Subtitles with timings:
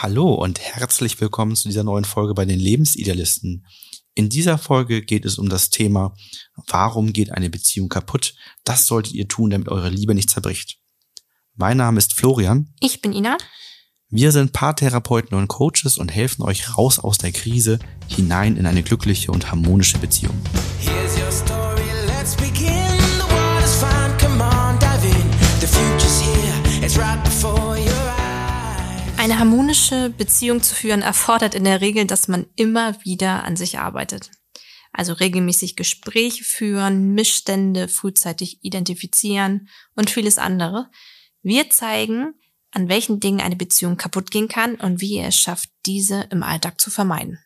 [0.00, 3.66] Hallo und herzlich willkommen zu dieser neuen Folge bei den Lebensidealisten.
[4.14, 6.14] In dieser Folge geht es um das Thema,
[6.68, 8.36] warum geht eine Beziehung kaputt?
[8.62, 10.78] Das solltet ihr tun, damit eure Liebe nicht zerbricht.
[11.56, 12.72] Mein Name ist Florian.
[12.78, 13.38] Ich bin Ina.
[14.08, 18.84] Wir sind Paartherapeuten und Coaches und helfen euch raus aus der Krise hinein in eine
[18.84, 20.40] glückliche und harmonische Beziehung.
[29.28, 33.78] Eine harmonische Beziehung zu führen erfordert in der Regel, dass man immer wieder an sich
[33.78, 34.30] arbeitet.
[34.90, 40.90] Also regelmäßig Gespräche führen, Missstände frühzeitig identifizieren und vieles andere.
[41.42, 42.36] Wir zeigen,
[42.70, 46.42] an welchen Dingen eine Beziehung kaputt gehen kann und wie ihr es schafft, diese im
[46.42, 47.38] Alltag zu vermeiden.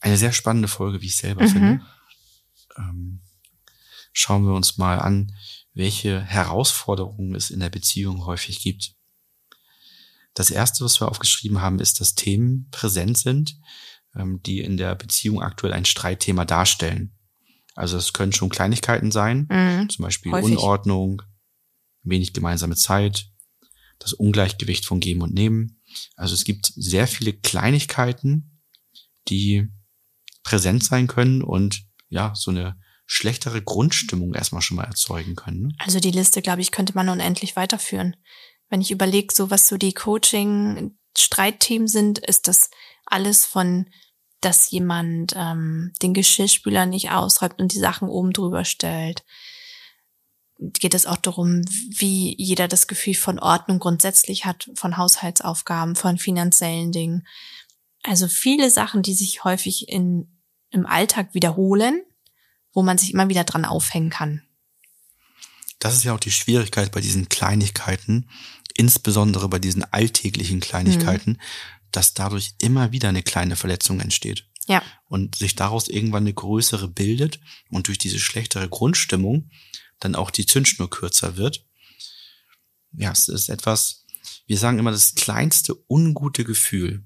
[0.00, 1.48] Eine sehr spannende Folge, wie ich selber Mhm.
[1.50, 1.86] finde.
[2.78, 3.20] Ähm,
[4.14, 5.36] schauen wir uns mal an,
[5.74, 8.94] welche Herausforderungen es in der Beziehung häufig gibt.
[10.34, 13.56] Das erste, was wir aufgeschrieben haben, ist, dass Themen präsent sind,
[14.16, 17.16] ähm, die in der Beziehung aktuell ein Streitthema darstellen.
[17.74, 19.88] Also es können schon Kleinigkeiten sein, Mhm.
[19.90, 20.50] zum Beispiel Häufig.
[20.58, 21.22] Unordnung,
[22.02, 23.28] wenig gemeinsame Zeit,
[23.98, 25.80] das Ungleichgewicht von Geben und Nehmen.
[26.16, 28.60] Also es gibt sehr viele Kleinigkeiten,
[29.28, 29.68] die
[30.42, 35.62] präsent sein können und ja, so eine schlechtere Grundstimmung erstmal schon mal erzeugen können.
[35.62, 35.74] Ne?
[35.78, 38.16] Also die Liste, glaube ich, könnte man unendlich weiterführen.
[38.74, 42.70] Wenn ich überlege, so was so die Coaching-Streitthemen sind, ist das
[43.06, 43.86] alles von,
[44.40, 49.22] dass jemand ähm, den Geschirrspüler nicht ausräumt und die Sachen oben drüber stellt.
[50.58, 51.60] Geht es auch darum,
[51.96, 57.28] wie jeder das Gefühl von Ordnung grundsätzlich hat, von Haushaltsaufgaben, von finanziellen Dingen.
[58.02, 62.02] Also viele Sachen, die sich häufig in, im Alltag wiederholen,
[62.72, 64.42] wo man sich immer wieder dran aufhängen kann.
[65.78, 68.28] Das ist ja auch die Schwierigkeit bei diesen Kleinigkeiten,
[68.74, 71.38] insbesondere bei diesen alltäglichen Kleinigkeiten,
[71.92, 74.46] dass dadurch immer wieder eine kleine Verletzung entsteht.
[74.66, 74.82] Ja.
[75.10, 79.50] und sich daraus irgendwann eine größere bildet und durch diese schlechtere Grundstimmung
[80.00, 81.66] dann auch die Zündschnur kürzer wird.
[82.92, 84.06] Ja, es ist etwas,
[84.46, 87.04] wir sagen immer, das kleinste ungute Gefühl,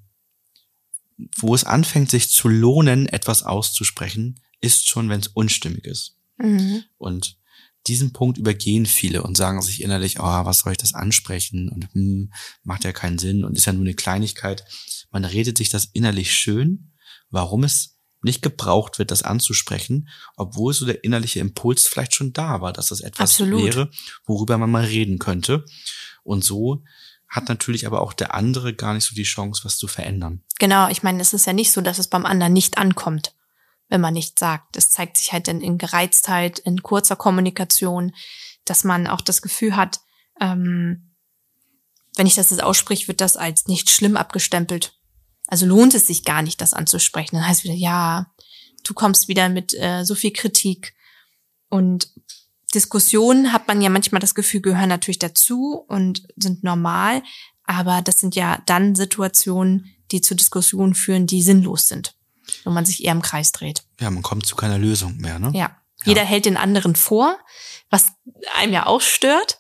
[1.37, 6.17] wo es anfängt, sich zu lohnen, etwas auszusprechen, ist schon, wenn es unstimmig ist.
[6.39, 6.85] Mhm.
[6.97, 7.38] Und
[7.89, 11.69] diesen Punkt übergehen viele und sagen sich innerlich, oh, was soll ich das ansprechen?
[11.69, 12.33] Und hm,
[12.63, 14.65] macht ja keinen Sinn und ist ja nur eine Kleinigkeit.
[15.11, 16.93] Man redet sich das innerlich schön,
[17.31, 22.61] warum es nicht gebraucht wird, das anzusprechen, obwohl so der innerliche Impuls vielleicht schon da
[22.61, 23.65] war, dass das etwas Absolut.
[23.65, 23.91] wäre,
[24.27, 25.65] worüber man mal reden könnte.
[26.25, 26.83] Und so
[27.29, 30.43] hat natürlich aber auch der andere gar nicht so die Chance, was zu verändern.
[30.59, 33.35] Genau, ich meine, es ist ja nicht so, dass es beim anderen nicht ankommt,
[33.89, 34.77] wenn man nichts sagt.
[34.77, 38.13] Es zeigt sich halt in, in Gereiztheit, in kurzer Kommunikation,
[38.65, 40.01] dass man auch das Gefühl hat,
[40.41, 41.15] ähm,
[42.17, 44.99] wenn ich das jetzt ausspreche, wird das als nicht schlimm abgestempelt.
[45.47, 47.37] Also lohnt es sich gar nicht, das anzusprechen.
[47.37, 48.27] Dann heißt wieder, ja,
[48.85, 50.95] du kommst wieder mit äh, so viel Kritik.
[51.71, 52.13] Und
[52.75, 57.23] Diskussionen hat man ja manchmal das Gefühl, gehören natürlich dazu und sind normal.
[57.65, 62.18] Aber das sind ja dann Situationen, die zu Diskussionen führen, die sinnlos sind.
[62.65, 63.85] Wo man sich eher im Kreis dreht.
[64.01, 65.51] Ja, man kommt zu keiner Lösung mehr, ne?
[65.55, 65.77] Ja.
[66.05, 67.37] Jeder hält den anderen vor,
[67.91, 68.07] was
[68.57, 69.59] einem ja auch stört.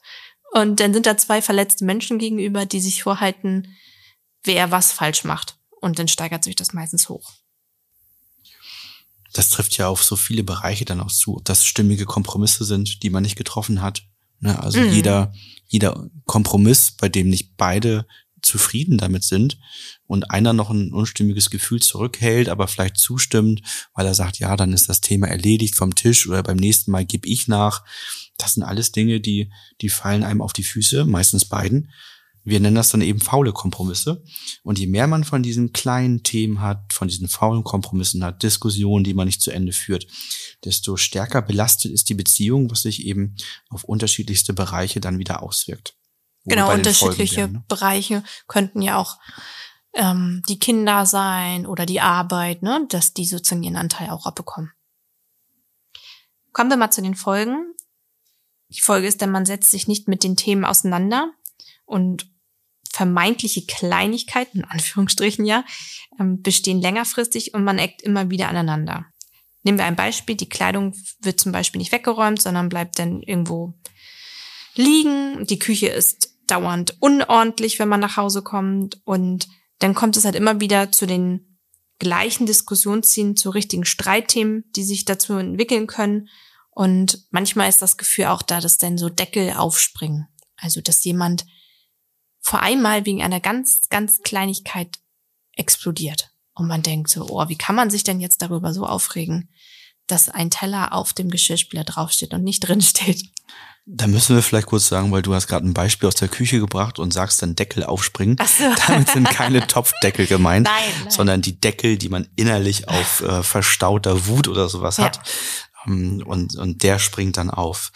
[0.52, 3.76] Und dann sind da zwei verletzte Menschen gegenüber, die sich vorhalten,
[4.44, 5.58] wer was falsch macht.
[5.80, 7.32] Und dann steigert sich das meistens hoch.
[9.34, 13.02] das trifft ja auf so viele Bereiche dann auch zu, ob das stimmige Kompromisse sind,
[13.02, 14.02] die man nicht getroffen hat.
[14.40, 14.60] Ne?
[14.60, 14.92] Also Mhm.
[14.92, 15.32] jeder,
[15.66, 18.06] jeder Kompromiss, bei dem nicht beide
[18.48, 19.58] zufrieden damit sind
[20.06, 23.62] und einer noch ein unstimmiges Gefühl zurückhält, aber vielleicht zustimmt,
[23.94, 27.04] weil er sagt, ja, dann ist das Thema erledigt vom Tisch oder beim nächsten Mal
[27.04, 27.84] gebe ich nach.
[28.38, 31.92] Das sind alles Dinge, die, die fallen einem auf die Füße, meistens beiden.
[32.44, 34.24] Wir nennen das dann eben faule Kompromisse.
[34.62, 39.04] Und je mehr man von diesen kleinen Themen hat, von diesen faulen Kompromissen hat, Diskussionen,
[39.04, 40.06] die man nicht zu Ende führt,
[40.64, 43.36] desto stärker belastet ist die Beziehung, was sich eben
[43.68, 45.97] auf unterschiedlichste Bereiche dann wieder auswirkt.
[46.48, 47.64] Genau, unterschiedliche wären, ne?
[47.68, 49.18] Bereiche könnten ja auch
[49.94, 54.72] ähm, die Kinder sein oder die Arbeit, ne, dass die sozusagen ihren Anteil auch abbekommen.
[56.52, 57.74] Kommen wir mal zu den Folgen.
[58.68, 61.32] Die Folge ist, denn man setzt sich nicht mit den Themen auseinander
[61.84, 62.30] und
[62.90, 65.64] vermeintliche Kleinigkeiten, in Anführungsstrichen ja,
[66.18, 69.06] ähm, bestehen längerfristig und man eckt immer wieder aneinander.
[69.62, 73.74] Nehmen wir ein Beispiel, die Kleidung wird zum Beispiel nicht weggeräumt, sondern bleibt dann irgendwo
[74.74, 75.46] liegen.
[75.46, 79.00] Die Küche ist dauernd unordentlich, wenn man nach Hause kommt.
[79.04, 79.48] Und
[79.78, 81.58] dann kommt es halt immer wieder zu den
[81.98, 86.28] gleichen Diskussionszielen, zu richtigen Streitthemen, die sich dazu entwickeln können.
[86.70, 90.28] Und manchmal ist das Gefühl auch da, dass dann so Deckel aufspringen.
[90.56, 91.44] Also, dass jemand
[92.40, 94.98] vor einmal wegen einer ganz, ganz Kleinigkeit
[95.52, 96.30] explodiert.
[96.54, 99.50] Und man denkt so, oh, wie kann man sich denn jetzt darüber so aufregen,
[100.10, 103.22] dass ein Teller auf dem Geschirrspüler draufsteht und nicht drin steht?
[103.90, 106.60] Da müssen wir vielleicht kurz sagen, weil du hast gerade ein Beispiel aus der Küche
[106.60, 108.36] gebracht und sagst dann Deckel aufspringen.
[108.38, 108.64] Ach so.
[108.86, 111.10] Damit sind keine Topfdeckel gemeint, Nein, nein.
[111.10, 115.04] sondern die Deckel, die man innerlich auf äh, verstauter Wut oder sowas Ja.
[115.04, 115.20] hat.
[115.86, 117.92] Ähm, Und, und der springt dann auf.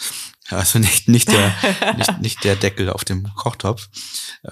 [0.49, 1.55] Also nicht, nicht, der,
[1.97, 3.89] nicht, nicht der Deckel auf dem Kochtopf.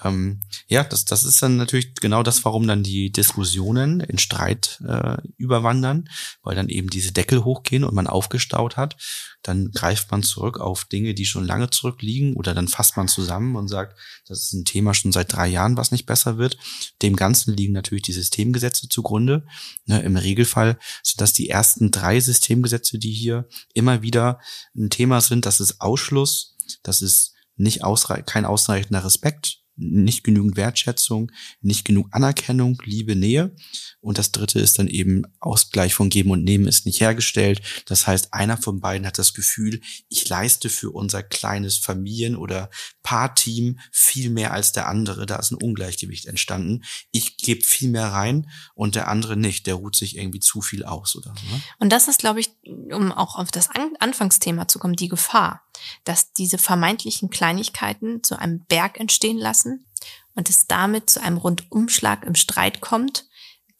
[0.04, 4.80] Ähm, ja, das, das ist dann natürlich genau das, warum dann die Diskussionen in Streit
[4.86, 6.08] äh, überwandern,
[6.42, 8.96] weil dann eben diese Deckel hochgehen und man aufgestaut hat.
[9.42, 13.56] Dann greift man zurück auf Dinge, die schon lange zurückliegen oder dann fasst man zusammen
[13.56, 16.58] und sagt, das ist ein Thema schon seit drei Jahren, was nicht besser wird.
[17.02, 19.46] Dem Ganzen liegen natürlich die Systemgesetze zugrunde.
[19.86, 24.40] Ne, Im Regelfall sind das die ersten drei Systemgesetze, die hier immer wieder
[24.76, 25.46] ein Thema sind.
[25.46, 32.08] Das ist Ausschluss, das ist nicht ausrei kein ausreichender Respekt, nicht genügend Wertschätzung, nicht genug
[32.12, 33.54] Anerkennung, Liebe, Nähe.
[34.00, 37.60] Und das dritte ist dann eben Ausgleich von Geben und Nehmen ist nicht hergestellt.
[37.86, 42.70] Das heißt, einer von beiden hat das Gefühl, ich leiste für unser kleines Familien- oder
[43.02, 45.26] Paarteam viel mehr als der andere.
[45.26, 46.82] Da ist ein Ungleichgewicht entstanden.
[47.10, 49.66] Ich gebe viel mehr rein und der andere nicht.
[49.66, 51.54] Der ruht sich irgendwie zu viel aus oder so.
[51.54, 51.62] Ne?
[51.78, 55.62] Und das ist, glaube ich, um auch auf das An Anfangsthema zu kommen, die Gefahr,
[56.04, 59.86] dass diese vermeintlichen Kleinigkeiten zu einem Berg entstehen lassen
[60.34, 63.26] und es damit zu einem Rundumschlag im Streit kommt,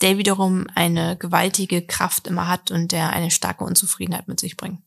[0.01, 4.81] der wiederum eine gewaltige Kraft immer hat und der eine starke Unzufriedenheit mit sich bringt.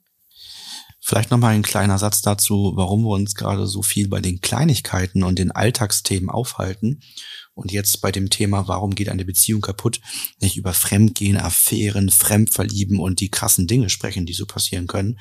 [1.06, 5.24] Vielleicht nochmal ein kleiner Satz dazu, warum wir uns gerade so viel bei den Kleinigkeiten
[5.24, 7.02] und den Alltagsthemen aufhalten
[7.54, 10.00] und jetzt bei dem Thema, warum geht eine Beziehung kaputt,
[10.40, 15.20] nicht über Fremdgehen, Affären, Fremdverlieben und die krassen Dinge sprechen, die so passieren können.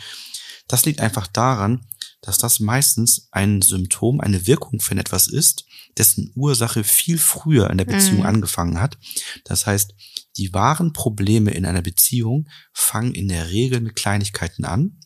[0.68, 1.86] Das liegt einfach daran,
[2.20, 5.64] dass das meistens ein Symptom, eine Wirkung von etwas ist,
[5.98, 8.26] dessen Ursache viel früher in der Beziehung Mhm.
[8.26, 8.96] angefangen hat.
[9.44, 9.92] Das heißt,
[10.36, 15.00] die wahren Probleme in einer Beziehung fangen in der Regel mit Kleinigkeiten an.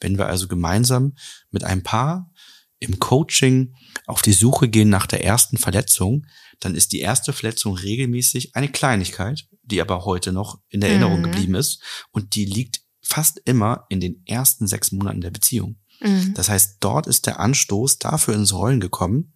[0.00, 1.14] Wenn wir also gemeinsam
[1.50, 2.30] mit einem Paar
[2.78, 3.74] im Coaching
[4.06, 6.26] auf die Suche gehen nach der ersten Verletzung,
[6.60, 11.18] dann ist die erste Verletzung regelmäßig eine Kleinigkeit, die aber heute noch in der Erinnerung
[11.20, 11.24] Mhm.
[11.24, 11.82] geblieben ist
[12.12, 15.76] und die liegt fast immer in den ersten sechs Monaten der Beziehung.
[16.00, 16.32] Mhm.
[16.34, 19.34] Das heißt, dort ist der Anstoß dafür ins Rollen gekommen,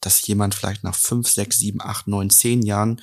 [0.00, 3.00] dass jemand vielleicht nach fünf, sechs, sieben, acht, neun, zehn Jahren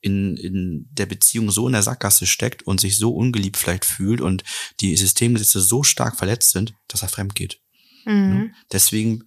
[0.00, 4.20] in, in der Beziehung so in der Sackgasse steckt und sich so ungeliebt vielleicht fühlt
[4.20, 4.44] und
[4.80, 7.60] die Systemgesetze so stark verletzt sind, dass er fremd geht.
[8.06, 8.54] Mhm.
[8.72, 9.24] Deswegen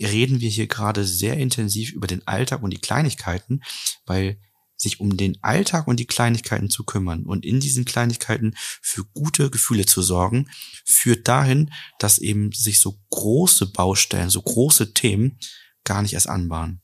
[0.00, 3.62] reden wir hier gerade sehr intensiv über den Alltag und die Kleinigkeiten,
[4.06, 4.40] weil
[4.76, 9.50] sich um den Alltag und die Kleinigkeiten zu kümmern und in diesen Kleinigkeiten für gute
[9.50, 10.48] Gefühle zu sorgen,
[10.84, 15.38] führt dahin, dass eben sich so große Baustellen, so große Themen
[15.84, 16.80] gar nicht erst anbahnen.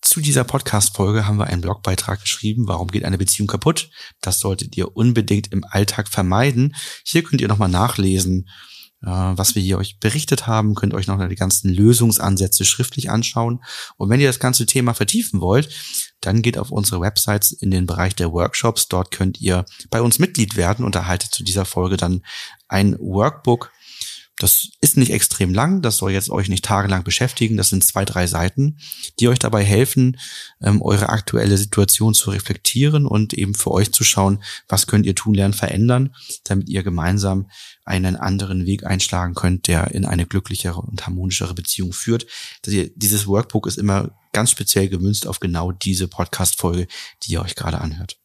[0.00, 3.90] Zu dieser Podcast-Folge haben wir einen Blogbeitrag geschrieben, warum geht eine Beziehung kaputt?
[4.20, 6.76] Das solltet ihr unbedingt im Alltag vermeiden.
[7.04, 8.48] Hier könnt ihr nochmal nachlesen,
[9.00, 13.62] was wir hier euch berichtet haben, könnt euch noch die ganzen Lösungsansätze schriftlich anschauen.
[13.96, 15.68] Und wenn ihr das ganze Thema vertiefen wollt,
[16.20, 18.88] dann geht auf unsere Websites in den Bereich der Workshops.
[18.88, 22.22] Dort könnt ihr bei uns Mitglied werden und erhaltet zu dieser Folge dann
[22.66, 23.70] ein Workbook.
[24.40, 27.56] Das ist nicht extrem lang, das soll jetzt euch nicht tagelang beschäftigen.
[27.56, 28.78] Das sind zwei, drei Seiten,
[29.18, 30.16] die euch dabei helfen,
[30.62, 35.16] ähm, eure aktuelle Situation zu reflektieren und eben für euch zu schauen, was könnt ihr
[35.16, 37.50] tun, lernen, verändern, damit ihr gemeinsam
[37.84, 42.26] einen anderen Weg einschlagen könnt, der in eine glücklichere und harmonischere Beziehung führt.
[42.64, 46.86] Hier- Dieses Workbook ist immer ganz speziell gemünzt auf genau diese Podcast-Folge,
[47.24, 48.16] die ihr euch gerade anhört.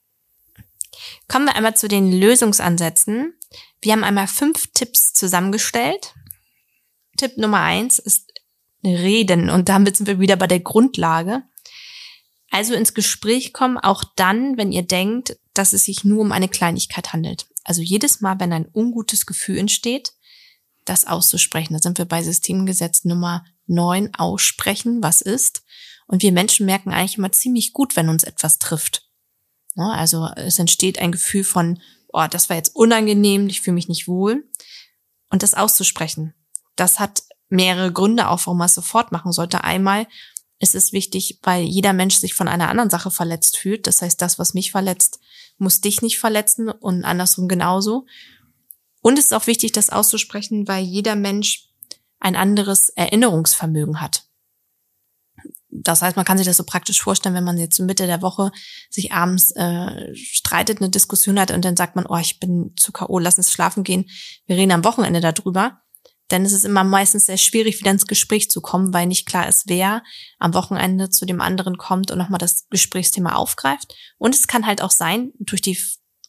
[1.28, 3.34] Kommen wir einmal zu den Lösungsansätzen.
[3.82, 6.14] Wir haben einmal fünf Tipps zusammengestellt.
[7.18, 8.32] Tipp Nummer eins ist
[8.84, 11.44] Reden und damit sind wir wieder bei der Grundlage.
[12.50, 16.50] Also ins Gespräch kommen, auch dann, wenn ihr denkt, dass es sich nur um eine
[16.50, 17.48] Kleinigkeit handelt.
[17.64, 20.14] Also jedes Mal, wenn ein ungutes Gefühl entsteht,
[20.86, 21.74] das auszusprechen.
[21.74, 25.64] Da sind wir bei Systemgesetz Nummer neun aussprechen, was ist.
[26.08, 29.10] Und wir Menschen merken eigentlich immer ziemlich gut, wenn uns etwas trifft.
[29.76, 31.82] Ne, Also es entsteht ein Gefühl von,
[32.14, 34.48] oh, das war jetzt unangenehm, ich fühle mich nicht wohl.
[35.30, 36.34] Und das auszusprechen,
[36.76, 39.64] das hat mehrere Gründe auch, warum man es sofort machen sollte.
[39.64, 40.08] Einmal
[40.60, 43.86] ist es wichtig, weil jeder Mensch sich von einer anderen Sache verletzt fühlt.
[43.86, 45.20] Das heißt, das, was mich verletzt,
[45.58, 48.06] muss dich nicht verletzen und andersrum genauso.
[49.02, 51.70] Und es ist auch wichtig, das auszusprechen, weil jeder Mensch
[52.20, 54.26] ein anderes Erinnerungsvermögen hat.
[55.76, 58.52] Das heißt, man kann sich das so praktisch vorstellen, wenn man jetzt Mitte der Woche
[58.90, 62.92] sich abends äh, streitet, eine Diskussion hat und dann sagt man, oh, ich bin zu
[62.92, 64.06] K.O., lass uns schlafen gehen,
[64.46, 65.82] wir reden am Wochenende darüber,
[66.32, 69.48] Denn es ist immer meistens sehr schwierig, wieder ins Gespräch zu kommen, weil nicht klar
[69.48, 70.04] ist, wer
[70.40, 73.94] am Wochenende zu dem anderen kommt und nochmal das Gesprächsthema aufgreift.
[74.18, 75.78] Und es kann halt auch sein, durch die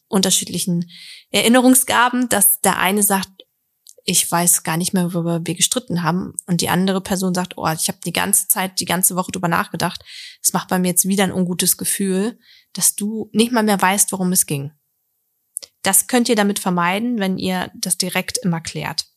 [0.07, 0.89] unterschiedlichen
[1.31, 3.29] Erinnerungsgaben, dass der eine sagt,
[4.05, 6.35] ich weiß gar nicht mehr, worüber wir gestritten haben.
[6.45, 9.47] Und die andere Person sagt, oh, ich habe die ganze Zeit, die ganze Woche drüber
[9.47, 10.03] nachgedacht.
[10.41, 12.39] Es macht bei mir jetzt wieder ein ungutes Gefühl,
[12.73, 14.71] dass du nicht mal mehr weißt, worum es ging.
[15.81, 19.07] Das könnt ihr damit vermeiden, wenn ihr das direkt immer klärt.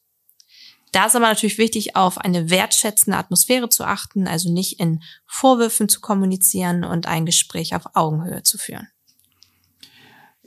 [0.92, 5.90] Da ist aber natürlich wichtig, auf eine wertschätzende Atmosphäre zu achten, also nicht in Vorwürfen
[5.90, 8.88] zu kommunizieren und ein Gespräch auf Augenhöhe zu führen.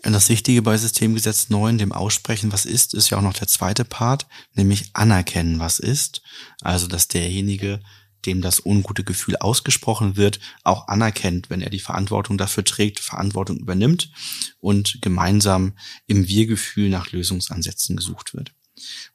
[0.03, 3.85] Das Wichtige bei Systemgesetz 9, dem Aussprechen, was ist, ist ja auch noch der zweite
[3.85, 6.21] Part, nämlich anerkennen, was ist.
[6.61, 7.81] Also, dass derjenige,
[8.25, 13.57] dem das ungute Gefühl ausgesprochen wird, auch anerkennt, wenn er die Verantwortung dafür trägt, Verantwortung
[13.57, 14.11] übernimmt
[14.59, 15.73] und gemeinsam
[16.07, 18.53] im Wir-Gefühl nach Lösungsansätzen gesucht wird.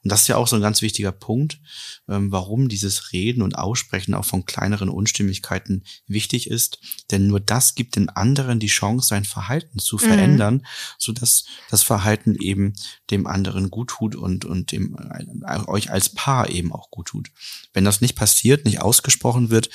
[0.03, 1.59] Und das ist ja auch so ein ganz wichtiger Punkt,
[2.07, 6.79] ähm, warum dieses Reden und Aussprechen auch von kleineren Unstimmigkeiten wichtig ist.
[7.11, 10.65] Denn nur das gibt den anderen die Chance, sein Verhalten zu verändern, mhm.
[10.97, 12.73] so dass das Verhalten eben
[13.11, 14.97] dem anderen gut tut und, und dem,
[15.45, 17.29] äh, euch als Paar eben auch gut tut.
[17.73, 19.69] Wenn das nicht passiert, nicht ausgesprochen wird,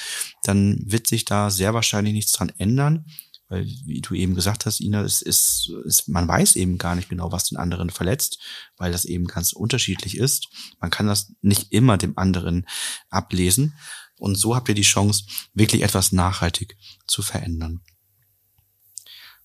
[0.45, 3.05] dann wird sich da sehr wahrscheinlich nichts dran ändern
[3.53, 7.11] weil, wie du eben gesagt hast, Ina, es ist, es, man weiß eben gar nicht
[7.11, 8.39] genau, was den anderen verletzt,
[8.79, 10.49] weil das eben ganz unterschiedlich ist.
[10.81, 12.67] Man kann das nicht immer dem anderen
[13.11, 13.75] ablesen.
[14.19, 17.83] Und so habt ihr die Chance, wirklich etwas nachhaltig zu verändern.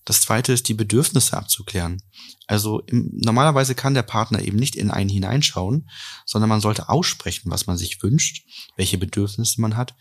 [0.06, 2.02] Das zweite ist, die Bedürfnisse abzuklären.
[2.46, 5.90] Also im, normalerweise kann der Partner eben nicht in einen hineinschauen,
[6.24, 9.94] sondern man sollte aussprechen, was man sich wünscht, welche Bedürfnisse man hat,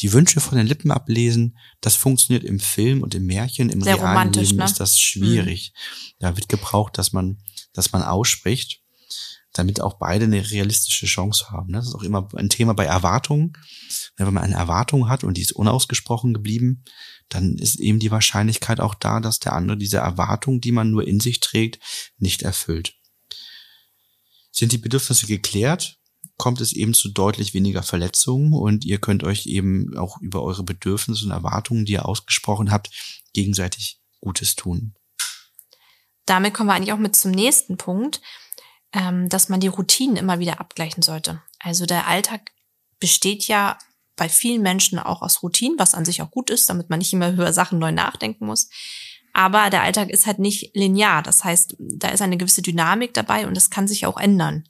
[0.00, 3.96] die Wünsche von den Lippen ablesen, das funktioniert im Film und im Märchen, im Sehr
[3.96, 4.64] realen Leben ne?
[4.64, 5.72] ist das schwierig.
[5.74, 6.14] Mhm.
[6.20, 7.38] Da wird gebraucht, dass man,
[7.72, 8.80] dass man ausspricht,
[9.52, 11.72] damit auch beide eine realistische Chance haben.
[11.72, 13.54] Das ist auch immer ein Thema bei Erwartungen.
[14.16, 16.84] Wenn man eine Erwartung hat und die ist unausgesprochen geblieben,
[17.28, 21.06] dann ist eben die Wahrscheinlichkeit auch da, dass der andere diese Erwartung, die man nur
[21.06, 21.80] in sich trägt,
[22.18, 22.94] nicht erfüllt.
[24.52, 25.97] Sind die Bedürfnisse geklärt,
[26.38, 30.62] kommt es eben zu deutlich weniger Verletzungen und ihr könnt euch eben auch über eure
[30.62, 32.90] Bedürfnisse und Erwartungen, die ihr ausgesprochen habt,
[33.34, 34.94] gegenseitig Gutes tun.
[36.26, 38.20] Damit kommen wir eigentlich auch mit zum nächsten Punkt,
[38.92, 41.42] ähm, dass man die Routinen immer wieder abgleichen sollte.
[41.58, 42.52] Also der Alltag
[43.00, 43.76] besteht ja
[44.16, 47.12] bei vielen Menschen auch aus Routinen, was an sich auch gut ist, damit man nicht
[47.12, 48.68] immer über Sachen neu nachdenken muss.
[49.32, 51.22] Aber der Alltag ist halt nicht linear.
[51.22, 54.64] Das heißt, da ist eine gewisse Dynamik dabei und das kann sich auch ändern.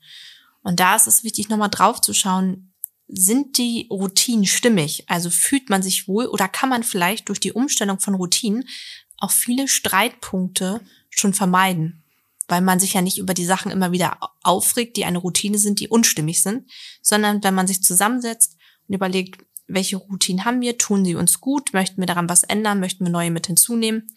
[0.63, 2.73] Und da ist es wichtig, nochmal drauf zu schauen,
[3.09, 5.05] sind die Routinen stimmig?
[5.09, 8.69] Also fühlt man sich wohl oder kann man vielleicht durch die Umstellung von Routinen
[9.17, 12.05] auch viele Streitpunkte schon vermeiden?
[12.49, 15.81] Weil man sich ja nicht über die Sachen immer wieder aufregt, die eine Routine sind,
[15.81, 16.71] die unstimmig sind,
[17.03, 21.75] sondern wenn man sich zusammensetzt und überlegt, welche Routinen haben wir, tun sie uns gut,
[21.75, 24.11] möchten wir daran was ändern, möchten wir neue mit hinzunehmen.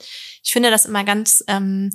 [0.44, 1.92] Ich finde das immer ganz ähm,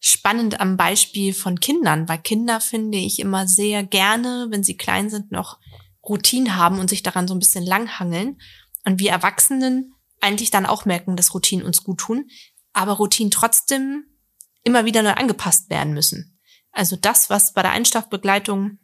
[0.00, 5.10] spannend am Beispiel von Kindern, weil Kinder finde ich immer sehr gerne, wenn sie klein
[5.10, 5.58] sind, noch
[6.08, 8.40] Routinen haben und sich daran so ein bisschen langhangeln.
[8.84, 12.28] Und wir Erwachsenen eigentlich dann auch merken, dass Routinen uns gut tun,
[12.72, 14.04] aber Routinen trotzdem
[14.62, 16.38] immer wieder neu angepasst werden müssen.
[16.72, 18.78] Also das, was bei der Einstoffbegleitung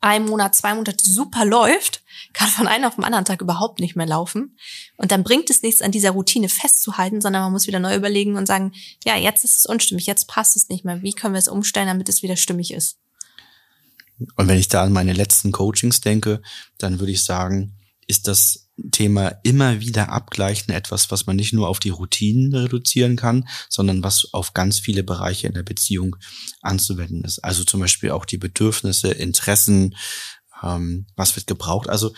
[0.00, 3.96] ein Monat, zwei Monate super läuft, kann von einem auf den anderen Tag überhaupt nicht
[3.96, 4.56] mehr laufen.
[4.96, 8.36] Und dann bringt es nichts, an dieser Routine festzuhalten, sondern man muss wieder neu überlegen
[8.36, 8.72] und sagen,
[9.04, 11.02] ja, jetzt ist es unstimmig, jetzt passt es nicht mehr.
[11.02, 12.98] Wie können wir es umstellen, damit es wieder stimmig ist?
[14.36, 16.42] Und wenn ich da an meine letzten Coachings denke,
[16.78, 17.74] dann würde ich sagen,
[18.06, 23.16] ist das Thema immer wieder abgleichen etwas, was man nicht nur auf die Routinen reduzieren
[23.16, 26.16] kann, sondern was auf ganz viele Bereiche in der Beziehung
[26.62, 27.38] anzuwenden ist.
[27.40, 29.96] Also zum Beispiel auch die Bedürfnisse, Interessen,
[30.62, 31.88] ähm, was wird gebraucht.
[31.88, 32.12] Also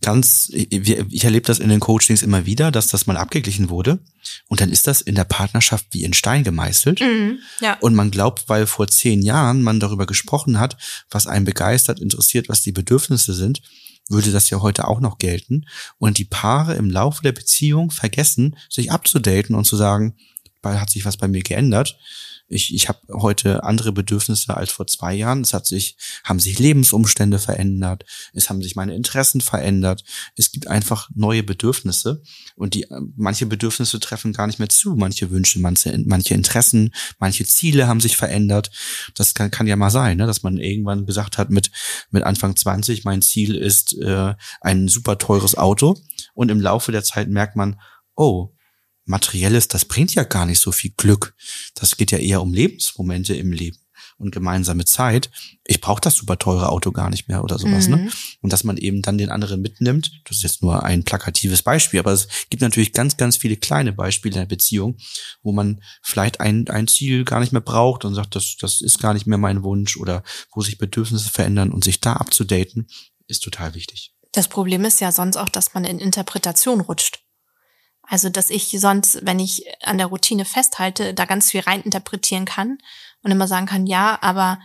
[0.00, 3.98] ganz, ich erlebe das in den Coachings immer wieder, dass das mal abgeglichen wurde
[4.46, 7.00] und dann ist das in der Partnerschaft wie in Stein gemeißelt.
[7.00, 7.76] Mhm, ja.
[7.80, 10.76] Und man glaubt, weil vor zehn Jahren man darüber gesprochen hat,
[11.10, 13.62] was einen begeistert, interessiert, was die Bedürfnisse sind,
[14.08, 15.66] würde das ja heute auch noch gelten.
[15.98, 20.16] Und die Paare im Laufe der Beziehung vergessen, sich abzudaten und zu sagen,
[20.64, 21.98] hat sich was bei mir geändert.
[22.48, 25.42] Ich, ich habe heute andere Bedürfnisse als vor zwei Jahren.
[25.42, 28.04] Es hat sich, haben sich Lebensumstände verändert.
[28.32, 30.04] Es haben sich meine Interessen verändert.
[30.36, 32.22] Es gibt einfach neue Bedürfnisse
[32.56, 32.86] und die
[33.16, 34.94] manche Bedürfnisse treffen gar nicht mehr zu.
[34.94, 38.70] Manche Wünsche, manche, manche Interessen, manche Ziele haben sich verändert.
[39.14, 40.26] Das kann, kann ja mal sein, ne?
[40.26, 41.70] dass man irgendwann gesagt hat mit
[42.10, 45.96] mit Anfang 20, mein Ziel ist äh, ein super teures Auto
[46.34, 47.80] und im Laufe der Zeit merkt man,
[48.14, 48.54] oh,
[49.08, 51.34] Materielles, das bringt ja gar nicht so viel Glück.
[51.74, 53.78] Das geht ja eher um Lebensmomente im Leben.
[54.20, 55.30] und gemeinsame Zeit,
[55.64, 57.94] ich brauche das super teure Auto gar nicht mehr oder sowas, Mhm.
[57.94, 58.10] ne?
[58.40, 62.00] Und dass man eben dann den anderen mitnimmt, das ist jetzt nur ein plakatives Beispiel,
[62.00, 64.96] aber es gibt natürlich ganz, ganz viele kleine Beispiele in der Beziehung,
[65.42, 68.98] wo man vielleicht ein, ein Ziel gar nicht mehr braucht und sagt, das, das ist
[68.98, 72.88] gar nicht mehr mein Wunsch oder wo sich Bedürfnisse verändern und sich da abzudaten,
[73.28, 74.14] ist total wichtig.
[74.32, 77.20] Das Problem ist ja sonst auch, dass man in Interpretation rutscht.
[78.10, 82.78] Also, dass ich sonst, wenn ich an der Routine festhalte, da ganz viel reininterpretieren kann
[83.22, 84.58] und immer sagen kann, ja, aber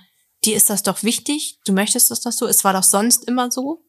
[0.46, 3.52] dir ist das doch wichtig, du möchtest das doch so, es war doch sonst immer
[3.52, 3.86] so.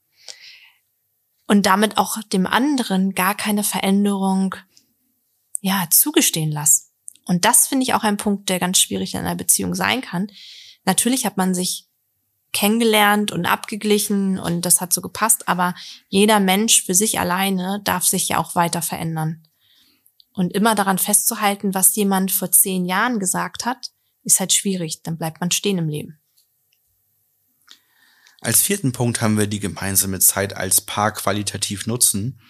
[1.46, 4.56] Und damit auch dem anderen gar keine Veränderung,
[5.60, 6.90] ja, zugestehen lass.
[7.24, 10.32] Und das finde ich auch ein Punkt, der ganz schwierig in einer Beziehung sein kann.
[10.84, 11.86] Natürlich hat man sich
[12.54, 15.74] kennengelernt und abgeglichen und das hat so gepasst, aber
[16.08, 19.46] jeder Mensch für sich alleine darf sich ja auch weiter verändern.
[20.32, 23.90] Und immer daran festzuhalten, was jemand vor zehn Jahren gesagt hat,
[24.22, 26.18] ist halt schwierig, dann bleibt man stehen im Leben.
[28.40, 32.40] Als vierten Punkt haben wir die gemeinsame Zeit als Paar qualitativ nutzen.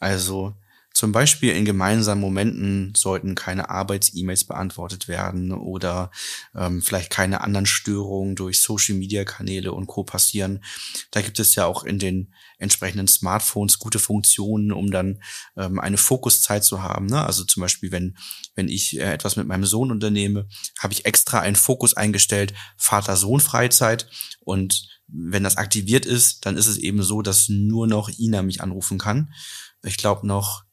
[0.00, 0.54] Also
[0.94, 6.12] zum Beispiel in gemeinsamen Momenten sollten keine Arbeits-E-Mails beantwortet werden oder
[6.54, 10.04] ähm, vielleicht keine anderen Störungen durch Social-Media-Kanäle und Co.
[10.04, 10.62] passieren.
[11.10, 15.20] Da gibt es ja auch in den entsprechenden Smartphones gute Funktionen, um dann
[15.56, 17.06] ähm, eine Fokuszeit zu haben.
[17.06, 17.26] Ne?
[17.26, 18.16] Also zum Beispiel, wenn,
[18.54, 20.46] wenn ich äh, etwas mit meinem Sohn unternehme,
[20.78, 24.08] habe ich extra einen Fokus eingestellt, Vater-Sohn-Freizeit
[24.40, 28.62] und wenn das aktiviert ist, dann ist es eben so, dass nur noch Ina mich
[28.62, 29.34] anrufen kann.
[29.82, 30.63] Ich glaube noch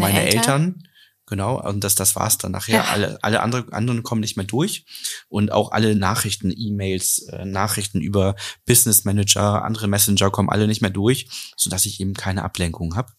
[0.00, 0.38] Deine meine Eltern?
[0.38, 0.88] Eltern.
[1.26, 2.74] Genau, und das, das war's dann nachher.
[2.74, 2.84] Ja.
[2.84, 4.84] Alle, alle andere, anderen kommen nicht mehr durch.
[5.30, 8.36] Und auch alle Nachrichten, E-Mails, äh, Nachrichten über
[8.66, 13.10] Business Manager, andere Messenger kommen alle nicht mehr durch, sodass ich eben keine Ablenkung habe.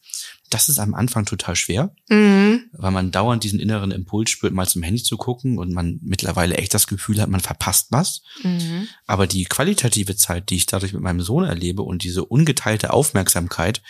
[0.52, 2.66] Das ist am Anfang total schwer, Mhm.
[2.74, 6.58] weil man dauernd diesen inneren Impuls spürt, mal zum Handy zu gucken und man mittlerweile
[6.58, 8.22] echt das Gefühl hat, man verpasst was.
[8.44, 8.88] Mhm.
[9.08, 13.82] Aber die qualitative Zeit, die ich dadurch mit meinem Sohn erlebe und diese ungeteilte Aufmerksamkeit,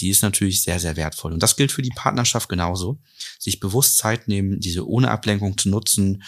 [0.00, 1.32] die ist natürlich sehr, sehr wertvoll.
[1.32, 3.00] Und das gilt für die Partnerschaft genauso.
[3.38, 6.22] Sich bewusst Zeit nehmen, diese ohne Ablenkung zu nutzen,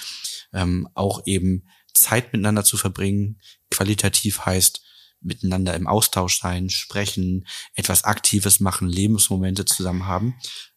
[0.52, 3.40] ähm, auch eben Zeit miteinander zu verbringen.
[3.70, 4.82] Qualitativ heißt,
[5.20, 10.34] miteinander im Austausch sein, sprechen, etwas Aktives machen, Lebensmomente zusammen haben.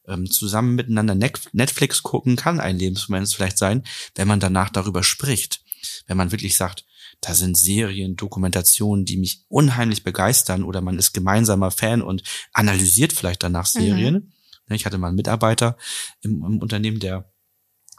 [0.07, 3.83] Ähm, zusammen miteinander Net- Netflix gucken kann ein Lebensmoment vielleicht sein,
[4.15, 5.61] wenn man danach darüber spricht.
[6.07, 6.85] Wenn man wirklich sagt,
[7.21, 12.23] da sind Serien, Dokumentationen, die mich unheimlich begeistern oder man ist gemeinsamer Fan und
[12.53, 14.33] analysiert vielleicht danach Serien.
[14.67, 15.77] Ne, Ich hatte mal einen Mitarbeiter
[16.21, 17.31] im, im Unternehmen, der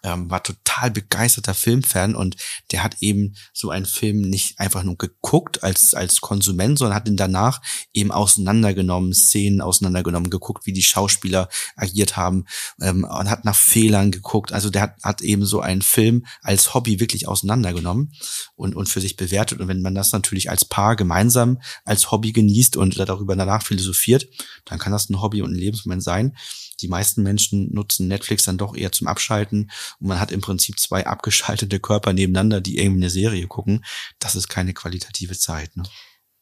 [0.07, 2.37] ähm, war total begeisterter Filmfan und
[2.71, 7.09] der hat eben so einen Film nicht einfach nur geguckt als, als Konsument, sondern hat
[7.09, 7.61] ihn danach
[7.93, 12.45] eben auseinandergenommen, Szenen auseinandergenommen, geguckt, wie die Schauspieler agiert haben
[12.81, 14.53] ähm, und hat nach Fehlern geguckt.
[14.53, 18.13] Also der hat, hat eben so einen Film als Hobby wirklich auseinandergenommen
[18.55, 19.61] und, und für sich bewertet.
[19.61, 24.29] Und wenn man das natürlich als Paar gemeinsam als Hobby genießt und darüber danach philosophiert,
[24.67, 26.37] dann kann das ein Hobby und ein Lebensmoment sein.
[26.81, 30.79] Die meisten Menschen nutzen Netflix dann doch eher zum Abschalten und man hat im Prinzip
[30.79, 33.85] zwei abgeschaltete Körper nebeneinander, die irgendwie eine Serie gucken.
[34.19, 35.77] Das ist keine qualitative Zeit.
[35.77, 35.85] Ne?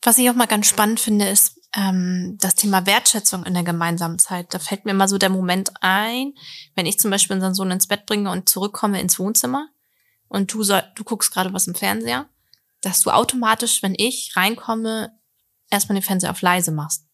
[0.02, 4.18] Was ich auch mal ganz spannend finde, ist ähm, das Thema Wertschätzung in der gemeinsamen
[4.18, 4.52] Zeit.
[4.52, 6.32] Da fällt mir immer so der Moment ein,
[6.74, 9.68] wenn ich zum Beispiel unseren Sohn ins Bett bringe und zurückkomme ins Wohnzimmer
[10.28, 12.28] und du, soll, du guckst gerade was im Fernseher,
[12.80, 15.12] dass du automatisch, wenn ich reinkomme,
[15.70, 17.06] erstmal den Fernseher auf leise machst.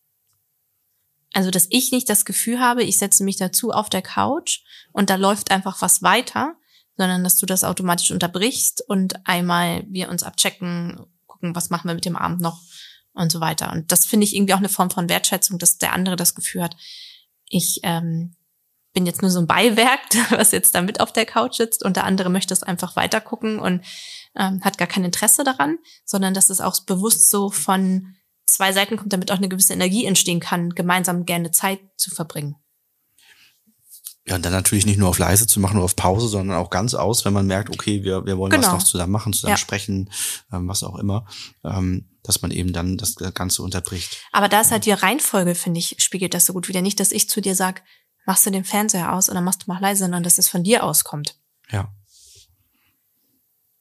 [1.33, 4.61] Also, dass ich nicht das Gefühl habe, ich setze mich dazu auf der Couch
[4.93, 6.57] und da läuft einfach was weiter,
[6.97, 11.95] sondern dass du das automatisch unterbrichst und einmal wir uns abchecken, gucken, was machen wir
[11.95, 12.61] mit dem Abend noch
[13.13, 13.73] und so weiter.
[13.73, 16.63] Und das finde ich irgendwie auch eine Form von Wertschätzung, dass der andere das Gefühl
[16.63, 16.77] hat,
[17.49, 18.37] ich ähm,
[18.93, 21.97] bin jetzt nur so ein Beiwerk, was jetzt da mit auf der Couch sitzt und
[21.97, 23.85] der andere möchte es einfach weiter gucken und
[24.37, 28.15] ähm, hat gar kein Interesse daran, sondern dass es auch bewusst so von
[28.55, 32.57] zwei Seiten kommt, damit auch eine gewisse Energie entstehen kann, gemeinsam gerne Zeit zu verbringen.
[34.27, 36.71] Ja, und dann natürlich nicht nur auf leise zu machen oder auf Pause, sondern auch
[36.71, 38.75] ganz aus, wenn man merkt, okay, wir, wir wollen was Genau.
[38.77, 39.57] noch zusammen machen, zusammen Ja.
[39.57, 40.11] sprechen,
[40.53, 41.27] ähm, was auch immer,
[41.65, 44.19] ähm, dass man eben dann das Ganze unterbricht.
[44.31, 46.83] Aber da ist halt die Reihenfolge, finde ich, spiegelt das so gut wieder.
[46.83, 47.83] Nicht, dass ich zu dir sag,
[48.27, 50.85] machst du den Fernseher aus oder machst du mal leise, sondern dass es von dir
[50.85, 51.37] auskommt.
[51.71, 51.93] Ja.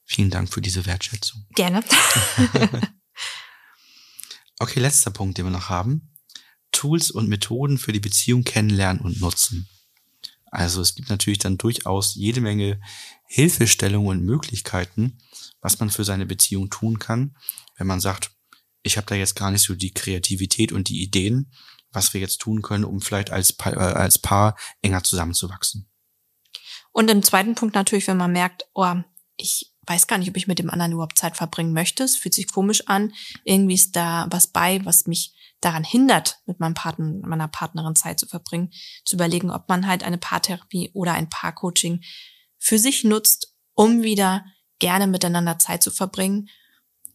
[0.04, 1.46] Vielen Dank für diese Wertschätzung.
[1.54, 1.84] Gerne.
[4.62, 6.12] Okay, letzter Punkt, den wir noch haben.
[6.70, 9.70] Tools und Methoden für die Beziehung kennenlernen und nutzen.
[10.50, 12.78] Also es gibt natürlich dann durchaus jede Menge
[13.26, 15.18] Hilfestellungen und Möglichkeiten,
[15.62, 17.36] was man für seine Beziehung tun kann,
[17.78, 18.32] wenn man sagt,
[18.82, 21.50] ich habe da jetzt gar nicht so die Kreativität und die Ideen,
[21.90, 25.88] was wir jetzt tun können, um vielleicht als, Pa- äh, als Paar enger zusammenzuwachsen.
[26.92, 28.96] Und im zweiten Punkt natürlich, wenn man merkt, oh,
[29.36, 32.04] ich weiß gar nicht, ob ich mit dem anderen überhaupt Zeit verbringen möchte.
[32.04, 33.12] Es fühlt sich komisch an.
[33.44, 38.18] Irgendwie ist da was bei, was mich daran hindert, mit meinem Partner, meiner Partnerin Zeit
[38.18, 38.70] zu verbringen,
[39.04, 42.02] zu überlegen, ob man halt eine Paartherapie oder ein Paarcoaching
[42.58, 44.44] für sich nutzt, um wieder
[44.78, 46.48] gerne miteinander Zeit zu verbringen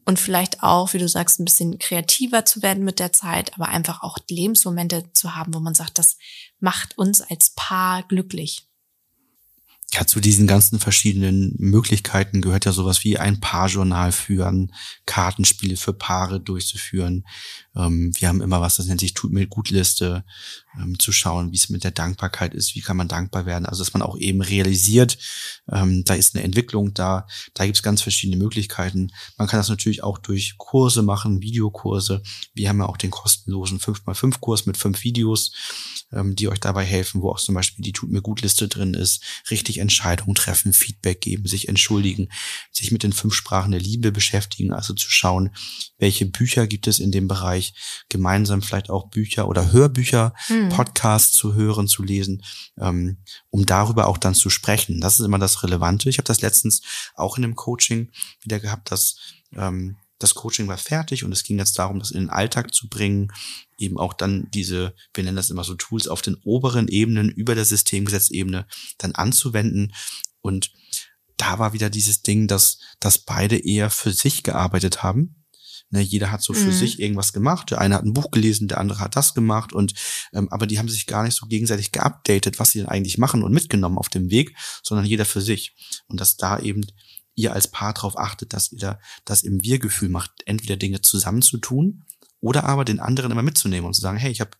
[0.05, 3.69] und vielleicht auch, wie du sagst, ein bisschen kreativer zu werden mit der Zeit, aber
[3.69, 6.17] einfach auch Lebensmomente zu haben, wo man sagt, das
[6.59, 8.67] macht uns als Paar glücklich
[9.93, 14.73] ja, zu diesen ganzen verschiedenen Möglichkeiten gehört ja sowas wie ein Paarjournal führen,
[15.05, 17.25] Kartenspiele für Paare durchzuführen.
[17.75, 20.25] Ähm, wir haben immer was, das nennt sich Tut mir gut Liste,
[20.77, 23.65] ähm, zu schauen, wie es mit der Dankbarkeit ist, wie kann man dankbar werden.
[23.65, 25.17] Also dass man auch eben realisiert,
[25.71, 29.11] ähm, da ist eine Entwicklung da, da gibt es ganz verschiedene Möglichkeiten.
[29.37, 32.21] Man kann das natürlich auch durch Kurse machen, Videokurse.
[32.53, 35.51] Wir haben ja auch den kostenlosen 5x5 Kurs mit fünf Videos
[36.15, 38.93] ähm, die euch dabei helfen, wo auch zum Beispiel die Tut mir gut Liste drin
[38.93, 42.29] ist, richtig Entscheidungen treffen, Feedback geben, sich entschuldigen,
[42.71, 45.51] sich mit den fünf Sprachen der Liebe beschäftigen, also zu schauen,
[45.97, 47.73] welche Bücher gibt es in dem Bereich,
[48.09, 50.69] gemeinsam vielleicht auch Bücher oder Hörbücher, hm.
[50.69, 52.43] Podcasts zu hören, zu lesen,
[52.79, 53.17] ähm,
[53.49, 55.01] um darüber auch dann zu sprechen.
[55.01, 56.09] Das ist immer das Relevante.
[56.09, 56.81] Ich habe das letztens
[57.15, 58.09] auch in einem Coaching
[58.41, 59.17] wieder gehabt, dass
[59.55, 62.87] ähm, das Coaching war fertig und es ging jetzt darum, das in den Alltag zu
[62.87, 63.31] bringen,
[63.77, 67.55] eben auch dann diese, wir nennen das immer so Tools auf den oberen Ebenen über
[67.55, 68.65] der Systemgesetzebene
[68.97, 69.93] dann anzuwenden.
[70.41, 70.71] Und
[71.37, 75.43] da war wieder dieses Ding, dass, dass beide eher für sich gearbeitet haben.
[75.89, 76.73] Ne, jeder hat so für mhm.
[76.73, 77.69] sich irgendwas gemacht.
[77.71, 79.93] Der eine hat ein Buch gelesen, der andere hat das gemacht und
[80.33, 83.43] ähm, aber die haben sich gar nicht so gegenseitig geupdatet, was sie denn eigentlich machen
[83.43, 85.75] und mitgenommen auf dem Weg, sondern jeder für sich.
[86.07, 86.85] Und dass da eben
[87.35, 92.05] ihr als Paar darauf achtet, dass ihr da das im Wir-Gefühl macht, entweder Dinge zusammenzutun
[92.41, 94.51] oder aber den anderen immer mitzunehmen und zu sagen, hey, ich habe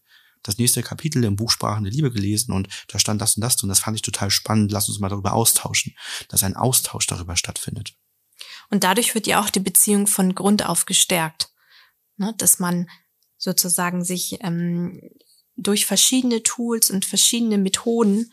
[0.44, 3.62] das nächste Kapitel im Buch Sprachen der Liebe gelesen und da stand das und das
[3.64, 5.96] und das fand ich total spannend, lass uns mal darüber austauschen,
[6.30, 7.96] dass ein Austausch darüber stattfindet.
[8.70, 11.50] Und dadurch wird ja auch die Beziehung von Grund auf gestärkt,
[12.18, 12.34] ne?
[12.38, 12.90] dass man
[13.38, 15.02] sozusagen sich ähm,
[15.56, 18.32] durch verschiedene Tools und verschiedene Methoden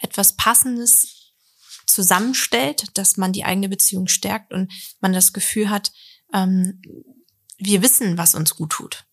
[0.00, 1.15] etwas Passendes
[1.86, 5.92] zusammenstellt, dass man die eigene Beziehung stärkt und man das Gefühl hat,
[6.32, 6.80] ähm,
[7.58, 9.04] wir wissen, was uns gut tut.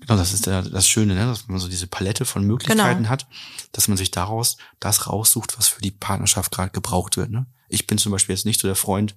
[0.00, 1.26] Genau, das ist das Schöne, ne?
[1.26, 3.08] dass man so diese Palette von Möglichkeiten genau.
[3.08, 3.26] hat,
[3.70, 7.30] dass man sich daraus das raussucht, was für die Partnerschaft gerade gebraucht wird.
[7.30, 7.46] Ne?
[7.68, 9.14] Ich bin zum Beispiel jetzt nicht so der Freund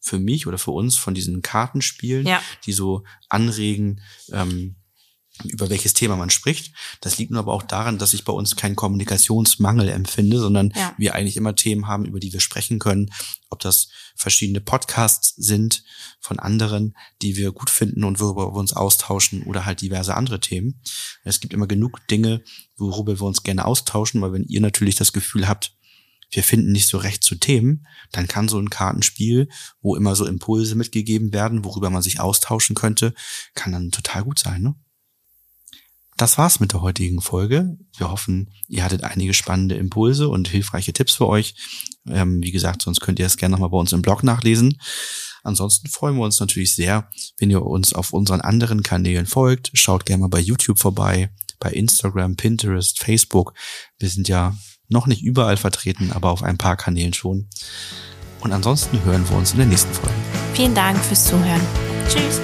[0.00, 2.40] für mich oder für uns von diesen Kartenspielen, ja.
[2.64, 4.00] die so anregen,
[4.32, 4.76] ähm,
[5.44, 6.72] über welches Thema man spricht.
[7.00, 10.94] Das liegt nur aber auch daran, dass ich bei uns keinen Kommunikationsmangel empfinde, sondern ja.
[10.98, 13.10] wir eigentlich immer Themen haben, über die wir sprechen können.
[13.50, 15.84] Ob das verschiedene Podcasts sind
[16.20, 20.40] von anderen, die wir gut finden und worüber wir uns austauschen oder halt diverse andere
[20.40, 20.80] Themen.
[21.24, 22.42] Es gibt immer genug Dinge,
[22.76, 25.72] worüber wir uns gerne austauschen, weil wenn ihr natürlich das Gefühl habt,
[26.30, 29.48] wir finden nicht so recht zu Themen, dann kann so ein Kartenspiel,
[29.80, 33.14] wo immer so Impulse mitgegeben werden, worüber man sich austauschen könnte,
[33.54, 34.74] kann dann total gut sein, ne?
[36.18, 37.78] Das war's mit der heutigen Folge.
[37.96, 41.54] Wir hoffen, ihr hattet einige spannende Impulse und hilfreiche Tipps für euch.
[42.08, 44.80] Ähm, wie gesagt, sonst könnt ihr es gerne nochmal bei uns im Blog nachlesen.
[45.44, 49.70] Ansonsten freuen wir uns natürlich sehr, wenn ihr uns auf unseren anderen Kanälen folgt.
[49.74, 53.54] Schaut gerne mal bei YouTube vorbei, bei Instagram, Pinterest, Facebook.
[54.00, 54.56] Wir sind ja
[54.88, 57.48] noch nicht überall vertreten, aber auf ein paar Kanälen schon.
[58.40, 60.14] Und ansonsten hören wir uns in der nächsten Folge.
[60.54, 61.62] Vielen Dank fürs Zuhören.
[62.08, 62.40] Tschüss.